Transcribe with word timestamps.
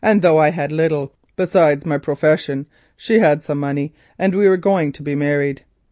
Though 0.21 0.39
I 0.39 0.49
had 0.49 0.71
little 0.71 1.13
besides 1.35 1.85
my 1.85 1.99
profession, 1.99 2.65
she 2.97 3.19
had 3.19 3.47
money, 3.47 3.93
and 4.17 4.33
we 4.33 4.49
were 4.49 4.57
going 4.57 4.91
to 4.93 5.03
be 5.03 5.13
married. 5.13 5.61